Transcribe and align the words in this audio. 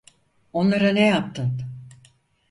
Onlara 0.53 0.89
ne 0.93 1.05
yaptın? 1.07 1.61